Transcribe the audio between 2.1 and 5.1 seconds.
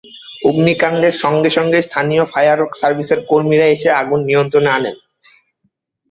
Fire সার্ভিসের কর্মীরা এসে আগুন নিয়ন্ত্রণে আনেন।